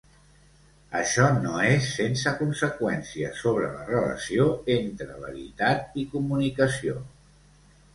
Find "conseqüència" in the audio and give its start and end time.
2.41-3.31